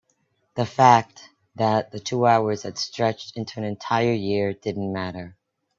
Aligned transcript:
the 0.55 0.65
fact 0.65 1.29
that 1.53 1.91
the 1.91 1.99
two 1.99 2.25
hours 2.25 2.63
had 2.63 2.75
stretched 2.75 3.37
into 3.37 3.59
an 3.59 3.63
entire 3.65 4.13
year 4.13 4.51
didn't 4.51 4.91
matter. 4.91 5.37